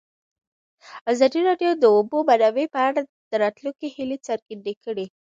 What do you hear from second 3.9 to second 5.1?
هیلې څرګندې کړې.